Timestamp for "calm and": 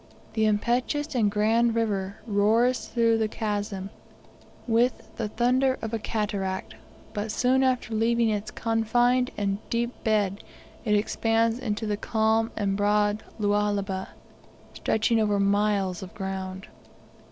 11.97-12.75